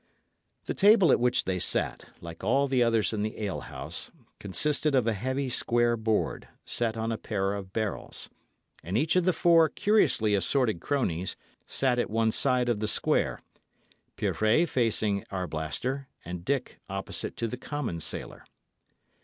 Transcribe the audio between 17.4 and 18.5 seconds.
the common sailor.